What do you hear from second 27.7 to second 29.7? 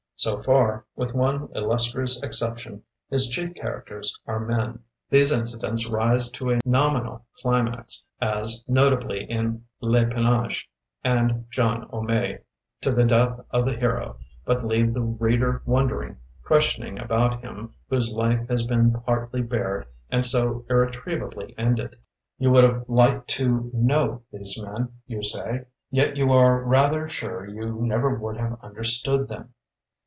never would have understood them.